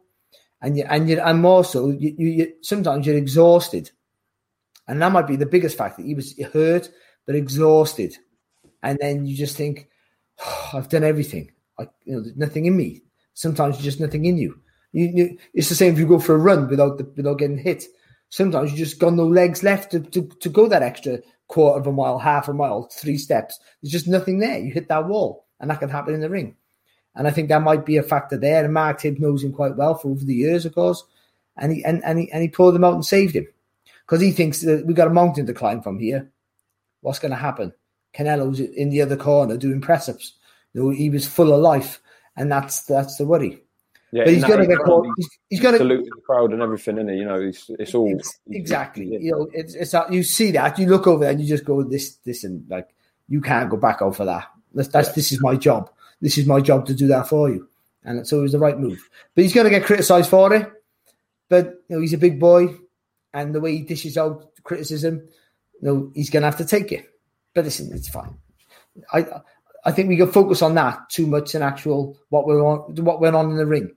[0.61, 3.91] And you and you and more so, you, you, you, sometimes you're exhausted,
[4.87, 6.01] and that might be the biggest factor.
[6.01, 6.89] He was hurt
[7.25, 8.15] but exhausted,
[8.81, 9.89] and then you just think,
[10.39, 11.51] oh, "I've done everything.
[11.77, 13.01] I, you know, there's nothing in me."
[13.33, 14.57] Sometimes there's just nothing in you.
[14.93, 15.37] You, you.
[15.53, 17.83] It's the same if you go for a run without the, without getting hit.
[18.29, 21.87] Sometimes you just got no legs left to, to, to go that extra quarter of
[21.87, 23.59] a mile, half a mile, three steps.
[23.81, 24.59] There's just nothing there.
[24.59, 26.55] You hit that wall, and that can happen in the ring.
[27.15, 28.63] And I think that might be a factor there.
[28.63, 31.03] And Mark Tibb knows him quite well for over the years, of course.
[31.57, 33.47] And he and, and he and he pulled him out and saved him.
[34.05, 36.29] Because he thinks that we've got a mountain to climb from here.
[37.01, 37.73] What's going to happen?
[38.13, 40.33] Canelo's in the other corner doing press ups.
[40.73, 42.01] You know, he was full of life,
[42.35, 43.61] and that's that's the worry.
[44.11, 45.07] Yeah, but he's going to get caught.
[45.17, 48.11] He's, he's going to salute the crowd and everything, and you know, it's it's all
[48.11, 49.05] it's, exactly.
[49.07, 51.81] You know, it's it's you see that you look over there and you just go
[51.83, 52.89] this this and like
[53.27, 54.47] you can't go back over that.
[54.73, 55.13] That's, that's yeah.
[55.15, 55.89] this is my job.
[56.23, 57.67] This is my job to do that for you,
[58.05, 59.09] and so it was the right move.
[59.35, 60.71] But he's going to get criticised for it.
[61.49, 62.75] But you know, he's a big boy,
[63.33, 65.27] and the way he dishes out criticism,
[65.81, 67.05] you know, he's going to have to take it.
[67.53, 68.37] But listen, it's fine.
[69.11, 69.25] I
[69.85, 73.19] I think we can focus on that too much in actual what went on what
[73.19, 73.91] went on in the ring.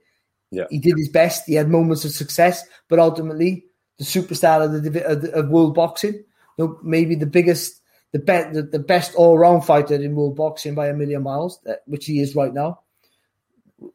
[0.50, 0.66] Yeah.
[0.70, 1.44] He did his best.
[1.46, 3.64] He had moments of success, but ultimately,
[3.98, 6.24] the superstar of the of, of world boxing, you
[6.58, 7.80] know, maybe the biggest,
[8.12, 11.60] the best, the, the best all round fighter in world boxing by a million miles,
[11.68, 12.80] uh, which he is right now,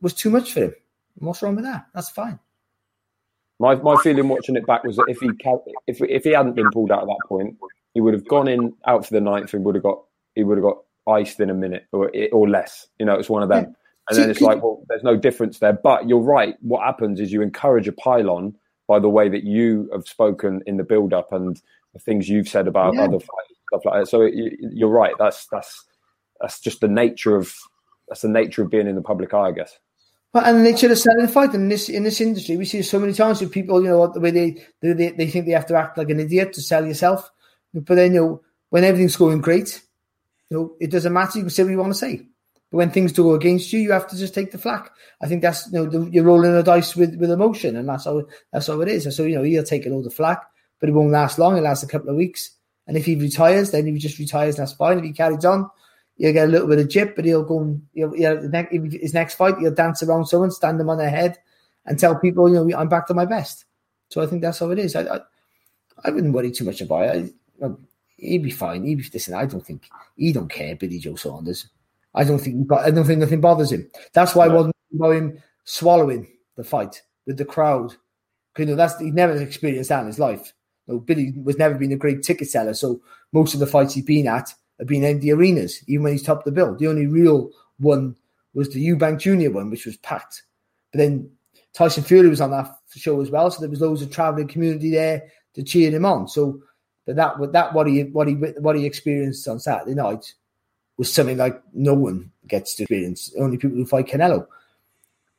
[0.02, 0.76] was too much for him.
[1.15, 1.88] What's wrong with that?
[1.93, 2.39] That's fine.
[3.60, 5.30] My my feeling watching it back was that if he
[5.86, 7.58] if if he hadn't been pulled out at that point,
[7.93, 10.02] he would have gone in out for the ninth and would have got
[10.34, 12.88] he would have got iced in a minute or or less.
[12.97, 13.63] You know, it's one of them.
[13.63, 13.74] Yeah.
[14.10, 15.74] And then it's like, well, there's no difference there.
[15.74, 16.56] But you're right.
[16.62, 18.56] What happens is you encourage a pylon
[18.88, 21.62] by the way that you have spoken in the build up and
[21.93, 23.04] the things you've said about yeah.
[23.04, 24.07] other fights, stuff like that.
[24.07, 25.13] So you're right.
[25.17, 25.86] That's that's
[26.39, 27.53] that's just the nature of
[28.07, 29.77] that's the nature of being in the public eye, I guess.
[30.34, 32.99] Well, and the nature of selling fight in this in this industry, we see so
[32.99, 35.75] many times with people, you know, the way they, they they think they have to
[35.75, 37.29] act like an idiot to sell yourself,
[37.73, 39.81] but then you know when everything's going great,
[40.49, 41.38] you know it doesn't matter.
[41.38, 42.27] You can say what you want to say.
[42.71, 44.91] But when things do go against you, you have to just take the flak.
[45.21, 48.05] I think that's you know the, you're rolling the dice with, with emotion, and that's
[48.05, 49.13] how that's how it is.
[49.15, 50.41] So you know he'll take all the flak,
[50.79, 51.57] but it won't last long.
[51.57, 52.51] It lasts a couple of weeks,
[52.91, 54.97] and if he retires, then he just retires, that's fine.
[54.97, 55.71] If he carries on,
[56.17, 58.51] he'll get a little bit of jip, but he'll go and he'll, he'll,
[58.91, 61.38] his next fight he'll dance around someone, stand them on their head,
[61.86, 63.63] and tell people you know I'm back to my best.
[64.10, 64.97] So I think that's how it is.
[64.97, 65.19] I I,
[66.04, 67.34] I wouldn't worry too much about it.
[67.63, 67.69] I,
[68.17, 68.84] he'd be fine.
[68.84, 69.36] He'd be listen.
[69.36, 71.69] I don't think he don't care, Billy Joe Saunders.
[72.13, 73.89] I don't think I don't think nothing bothers him.
[74.12, 74.51] That's why no.
[74.51, 76.27] I wasn't about him swallowing
[76.58, 77.95] the fight with the crowd.
[78.58, 80.51] You know, that's he never experienced that in his life.
[80.91, 83.01] Know, Billy was never been a great ticket seller, so
[83.32, 86.45] most of the fights he's been at have been empty arenas, even when he's topped
[86.45, 86.75] the bill.
[86.75, 88.15] The only real one
[88.54, 90.43] was the Eubank Junior one, which was packed.
[90.91, 91.30] But then
[91.73, 94.91] Tyson Fury was on that show as well, so there was loads of traveling community
[94.91, 96.27] there to cheer him on.
[96.27, 96.62] So,
[97.06, 100.34] but that that what he what he what he experienced on Saturday night
[100.97, 104.45] was something like no one gets to experience, only people who fight Canelo.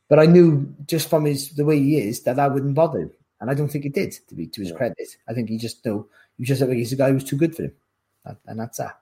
[0.08, 3.10] But I knew just from his the way he is that I wouldn't bother him,
[3.42, 4.12] and I don't think he did.
[4.28, 4.76] To be to his yeah.
[4.76, 6.06] credit, I think he just know
[6.38, 7.72] he just like he's a guy who was too good for him,
[8.24, 8.98] and, and that's that.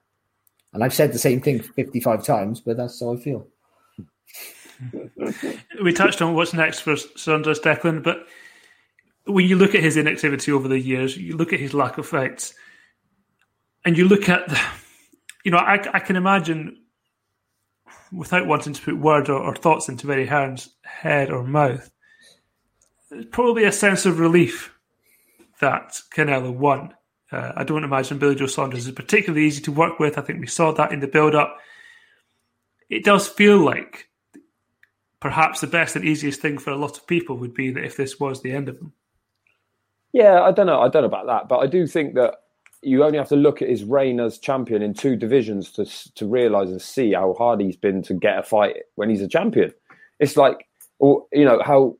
[0.73, 3.47] And I've said the same thing fifty five times, but that's how I feel.
[5.83, 8.25] we touched on what's next for Saunders Declan, but
[9.25, 12.07] when you look at his inactivity over the years, you look at his lack of
[12.07, 12.55] fights,
[13.85, 14.59] and you look at the
[15.43, 16.77] you know, I, I can imagine
[18.11, 21.89] without wanting to put word or, or thoughts into Eddie Hearn's head or mouth,
[23.11, 24.73] there's probably a sense of relief
[25.59, 26.95] that Canelo won.
[27.31, 30.17] Uh, I don't imagine Billy Joe Saunders is particularly easy to work with.
[30.17, 31.57] I think we saw that in the build up.
[32.89, 34.09] It does feel like
[35.19, 37.97] perhaps the best and easiest thing for a lot of people would be that if
[37.97, 38.93] this was the end of him.
[40.13, 40.81] Yeah, I don't know.
[40.81, 42.35] I don't know about that, but I do think that
[42.81, 46.27] you only have to look at his reign as champion in two divisions to to
[46.27, 49.73] realize and see how hard he's been to get a fight when he's a champion.
[50.19, 50.67] It's like,
[50.99, 51.97] or you know how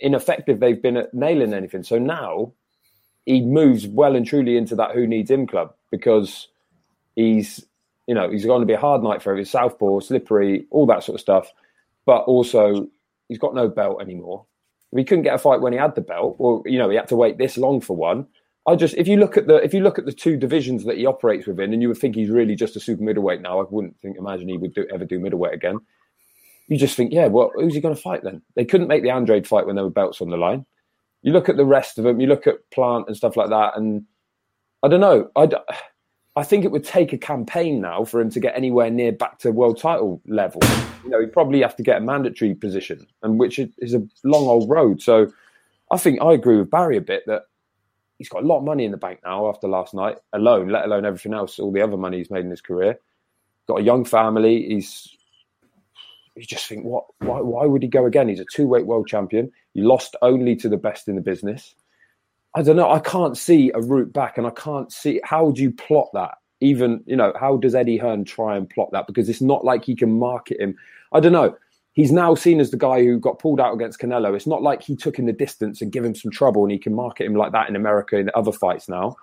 [0.00, 1.82] ineffective they've been at nailing anything.
[1.82, 2.52] So now
[3.26, 6.48] he moves well and truly into that who needs him club because
[7.16, 7.64] he's
[8.06, 9.38] you know he's going to be a hard night for him.
[9.38, 11.52] He's southpaw, slippery, all that sort of stuff.
[12.06, 12.88] But also
[13.28, 14.46] he's got no belt anymore.
[14.92, 16.96] If he couldn't get a fight when he had the belt, or you know he
[16.96, 18.26] had to wait this long for one.
[18.66, 20.98] I just if you look at the if you look at the two divisions that
[20.98, 23.60] he operates within, and you would think he's really just a super middleweight now.
[23.60, 25.78] I wouldn't think imagine he would do, ever do middleweight again.
[26.70, 28.40] You just think, yeah, well, who's he going to fight then?
[28.56, 30.64] They couldn't make the Andrade fight when there were belts on the line
[31.22, 33.76] you look at the rest of them, you look at Plant and stuff like that,
[33.76, 34.04] and
[34.82, 35.30] I don't know.
[35.36, 35.48] I,
[36.36, 39.38] I think it would take a campaign now for him to get anywhere near back
[39.40, 40.60] to world title level.
[41.04, 44.46] You know, he'd probably have to get a mandatory position, and which is a long
[44.46, 45.02] old road.
[45.02, 45.30] So
[45.90, 47.42] I think I agree with Barry a bit that
[48.18, 50.84] he's got a lot of money in the bank now after last night alone, let
[50.84, 52.98] alone everything else, all the other money he's made in his career.
[53.66, 54.66] Got a young family.
[54.68, 55.16] He's
[56.36, 57.04] you just think, what?
[57.18, 58.28] Why, why would he go again?
[58.28, 59.50] He's a two weight world champion.
[59.74, 61.74] He lost only to the best in the business.
[62.54, 62.90] I don't know.
[62.90, 66.34] I can't see a route back, and I can't see how do you plot that.
[66.60, 69.06] Even you know, how does Eddie Hearn try and plot that?
[69.06, 70.76] Because it's not like he can market him.
[71.12, 71.56] I don't know.
[71.92, 74.34] He's now seen as the guy who got pulled out against Canelo.
[74.36, 76.78] It's not like he took in the distance and give him some trouble, and he
[76.78, 79.16] can market him like that in America in other fights now.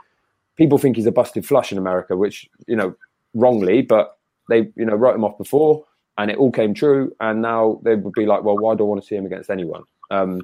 [0.57, 2.95] People think he's a busted flush in America, which you know
[3.33, 4.17] wrongly, but
[4.49, 5.85] they you know wrote him off before
[6.17, 7.15] and it all came true.
[7.19, 9.49] And now they would be like, well, why do I want to see him against
[9.49, 9.83] anyone?
[10.09, 10.41] Um,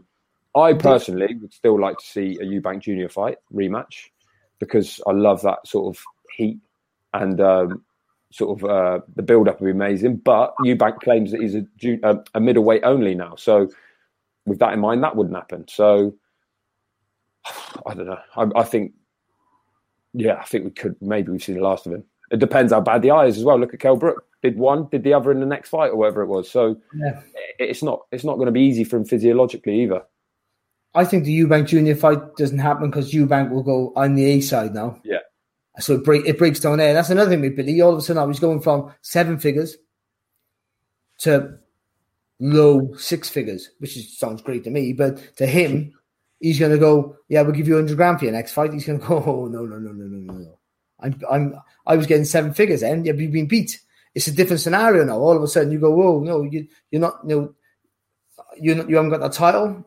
[0.56, 4.10] I personally would still like to see a Eubank Junior fight rematch
[4.60, 6.04] because I love that sort of
[6.36, 6.60] heat
[7.14, 7.84] and um,
[8.32, 10.18] sort of uh, the build up would be amazing.
[10.18, 11.66] But Eubank claims that he's a,
[12.04, 13.70] a, a middleweight only now, so
[14.46, 15.66] with that in mind, that wouldn't happen.
[15.68, 16.16] So
[17.86, 18.20] I don't know.
[18.36, 18.94] I, I think,
[20.14, 22.04] yeah, I think we could maybe we've seen the last of him.
[22.30, 23.60] It depends how bad the eye is as well.
[23.60, 26.22] Look at Kell Brook did one, did the other in the next fight or whatever
[26.22, 26.52] it was.
[26.52, 27.22] So yeah.
[27.58, 30.04] it's not it's not going to be easy for him physiologically either.
[30.94, 34.42] I think the Eubank Junior fight doesn't happen because Eubank will go on the A
[34.42, 35.00] side now.
[35.04, 35.20] Yeah.
[35.80, 36.94] So it, break, it breaks down there.
[36.94, 37.82] That's another thing with Billy.
[37.82, 39.76] All of a sudden, I was going from seven figures
[41.20, 41.58] to
[42.40, 44.94] low six figures, which is, sounds great to me.
[44.94, 45.94] But to him,
[46.40, 48.72] he's going to go, yeah, we'll give you 100 grand for your next fight.
[48.72, 50.60] He's going to go, oh, no, no, no, no, no, no.
[51.00, 51.56] I'm, I'm,
[51.88, 53.04] I was getting seven figures then.
[53.04, 53.80] Yeah, you've been beat
[54.16, 55.18] it's a different scenario now.
[55.18, 57.56] All of a sudden, you go, "Whoa, no, you, you're not, you know,
[58.58, 59.86] you you haven't got that title.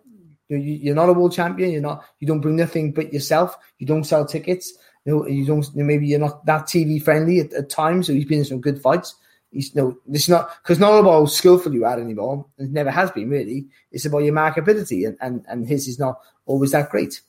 [0.49, 1.71] You, you're not a world champion.
[1.71, 2.05] You're not.
[2.21, 3.57] You don't bring nothing but yourself.
[3.79, 4.73] You don't sell tickets.
[5.05, 5.67] You know, you don't.
[5.75, 8.07] Maybe you're not that TV friendly at, at times.
[8.07, 9.15] So he's been in some good fights.
[9.51, 9.89] He's you no.
[9.91, 12.47] Know, it's not because not about how skillful you are anymore.
[12.59, 13.67] It never has been really.
[13.93, 17.21] It's about your markability, and and and his is not always that great.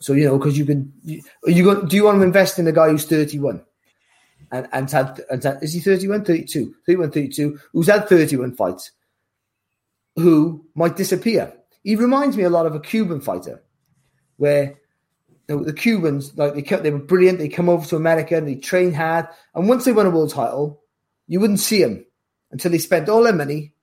[0.00, 2.72] So you know, because you can, you, you do you want to invest in a
[2.72, 3.64] guy who's 31?
[4.54, 6.74] And, and had, and had, is he 31, 32?
[6.86, 8.92] 31, 32, who's had 31 fights,
[10.14, 11.52] who might disappear.
[11.82, 13.64] He reminds me a lot of a Cuban fighter,
[14.36, 14.78] where
[15.48, 17.38] you know, the Cubans, like they, they were brilliant.
[17.38, 19.26] They come over to America and they train hard.
[19.56, 20.80] And once they won a world title,
[21.26, 22.06] you wouldn't see them
[22.52, 23.74] until they spent all their money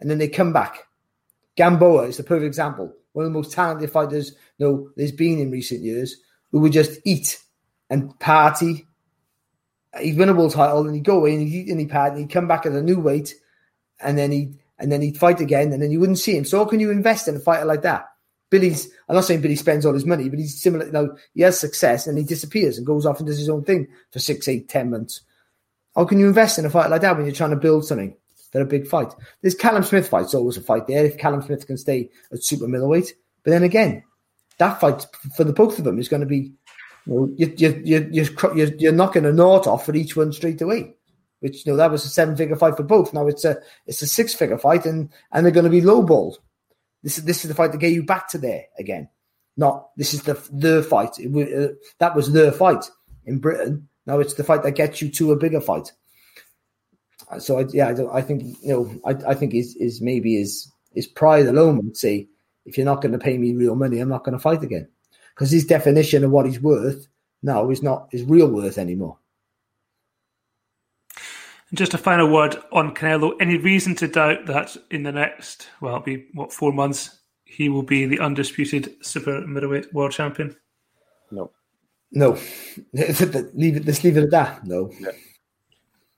[0.00, 0.84] and then they come back.
[1.56, 2.94] Gamboa is the perfect example.
[3.12, 6.16] One of the most talented fighters you know, there's been in recent years
[6.52, 7.38] who would just eat
[7.90, 8.86] and party
[9.98, 12.20] he'd win a world title and he'd go away and he'd and he'd pad and
[12.20, 13.34] he'd come back at a new weight
[14.00, 16.44] and then he'd and then he'd fight again and then you wouldn't see him.
[16.44, 18.06] So how can you invest in a fighter like that?
[18.50, 21.42] Billy's I'm not saying Billy spends all his money, but he's similar you know, he
[21.42, 24.48] has success and he disappears and goes off and does his own thing for six,
[24.48, 25.22] eight, ten months.
[25.96, 28.16] How can you invest in a fight like that when you're trying to build something
[28.52, 29.12] for a big fight?
[29.42, 32.68] There's Callum Smith fights always a fight there if Callum Smith can stay at super
[32.68, 33.14] middleweight.
[33.42, 34.04] But then again,
[34.58, 36.52] that fight for the both of them is going to be
[37.06, 38.08] you you you
[38.54, 40.94] you're, you're, knocking a knot off for each one straight away.
[41.40, 43.14] Which you know that was a seven figure fight for both.
[43.14, 46.36] Now it's a it's a six figure fight, and and they're going to be lowballed.
[47.02, 49.08] This is this is the fight to get you back to there again.
[49.56, 51.18] Not this is the the fight.
[51.18, 52.90] uh, that was the fight
[53.24, 53.88] in Britain.
[54.06, 55.92] Now it's the fight that gets you to a bigger fight.
[57.38, 60.70] So I, yeah, I, I think you know I, I think is is maybe is
[60.94, 62.28] is pride alone would say
[62.66, 64.88] if you're not going to pay me real money, I'm not going to fight again
[65.40, 67.08] because his definition of what he's worth
[67.42, 69.16] now is not his real worth anymore.
[71.70, 73.32] And just a final word on Canelo.
[73.40, 77.70] Any reason to doubt that in the next, well, it'll be what four months, he
[77.70, 80.54] will be the undisputed super middleweight world champion?
[81.30, 81.50] No.
[82.12, 82.32] No.
[82.92, 83.86] leave it.
[83.86, 84.66] Let's leave it at that.
[84.66, 84.90] No.
[85.00, 85.12] Yeah.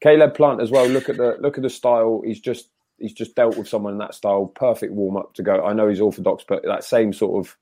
[0.00, 0.88] Caleb Plant as well.
[0.88, 2.22] Look at the look at the style.
[2.24, 4.46] He's just he's just dealt with someone in that style.
[4.46, 5.64] Perfect warm up to go.
[5.64, 7.56] I know he's orthodox, but that same sort of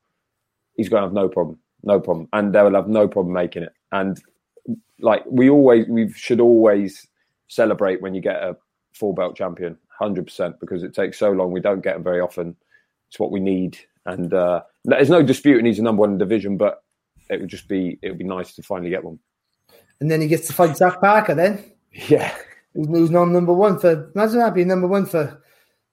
[0.80, 3.64] he's going to have no problem, no problem, and they will have no problem making
[3.64, 3.74] it.
[3.92, 4.18] And
[4.98, 7.06] like we always, we should always
[7.48, 8.56] celebrate when you get a
[8.94, 11.52] full belt champion, hundred percent, because it takes so long.
[11.52, 12.56] We don't get them very often.
[13.08, 16.24] It's what we need, and uh, there's no disputing he's the number one in the
[16.24, 16.82] division, but
[17.28, 19.18] it would just be it would be nice to finally get one.
[20.00, 21.64] And then he gets to fight Zach Parker then.
[21.92, 22.32] Yeah.
[22.72, 25.42] Who's not number one for imagine that being number one for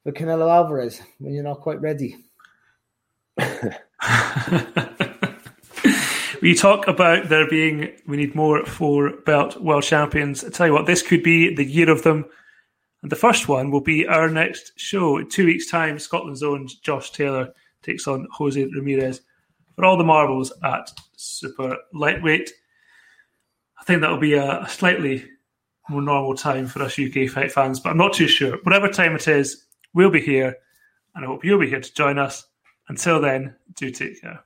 [0.03, 2.23] for Canelo Alvarez when you're not quite ready.
[6.41, 10.43] we talk about there being we need more four belt world champions.
[10.43, 12.25] I tell you what, this could be the year of them.
[13.01, 15.17] And the first one will be our next show.
[15.17, 19.21] In two weeks' time, Scotland's own Josh Taylor takes on Jose Ramirez
[19.75, 22.51] for all the marbles at super lightweight.
[23.79, 25.25] I think that'll be a slightly
[25.89, 28.57] more normal time for us UK fight fans, but I'm not too sure.
[28.63, 30.57] Whatever time it is, we'll be here,
[31.15, 32.45] and I hope you'll be here to join us.
[32.89, 34.43] Until then, do take care.